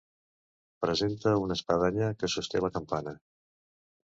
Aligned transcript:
Presenta 0.85 1.33
una 1.41 1.57
espadanya 1.59 2.09
que 2.23 2.31
sosté 2.37 2.63
la 2.67 2.73
campana. 2.79 3.15